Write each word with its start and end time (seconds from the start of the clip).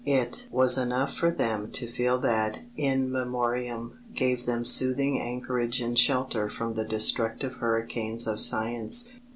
It 0.03 0.47
was 0.49 0.79
enough 0.79 1.15
for 1.15 1.29
them 1.29 1.69
to 1.73 1.85
feel 1.85 2.17
that 2.21 2.57
In 2.75 3.11
Memoriam 3.11 3.99
gave 4.15 4.47
them 4.47 4.65
soothing 4.65 5.21
anchorage 5.21 5.79
and 5.79 5.95
shelter 5.95 6.49
from 6.49 6.73
the 6.73 6.85
destructive 6.85 7.53
hurricanes 7.57 8.25
of 8.25 8.41
science. 8.41 9.07